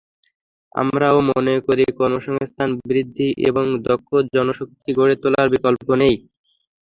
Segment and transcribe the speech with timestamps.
[0.75, 6.15] আমরাও মনে করি কর্মসংস্থান বৃদ্ধি এবং দক্ষ জনশক্তি গড়ে তোলার বিকল্প নেই।